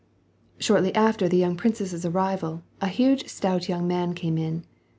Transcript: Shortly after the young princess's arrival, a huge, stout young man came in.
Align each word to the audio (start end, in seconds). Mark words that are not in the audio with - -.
Shortly 0.57 0.95
after 0.95 1.29
the 1.29 1.37
young 1.37 1.55
princess's 1.55 2.07
arrival, 2.07 2.63
a 2.81 2.87
huge, 2.87 3.27
stout 3.27 3.69
young 3.69 3.87
man 3.87 4.15
came 4.15 4.35
in. 4.35 4.65